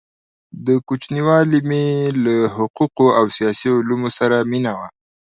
[0.65, 1.85] د كوچنیوالي مي
[2.23, 4.87] له حقو قو او سیاسي علومو سره مینه وه؛